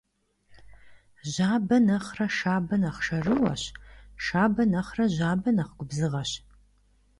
Жьабэ 1.31 1.77
нэхърэ 1.87 2.27
шабэ 2.37 2.75
нэхъ 2.81 3.01
шэрыуэщ, 3.05 3.63
шабэ 4.23 4.63
нэхърэ 4.71 5.05
жьабэ 5.15 5.49
нэхъ 5.55 5.73
губзыгъэщ. 5.77 6.31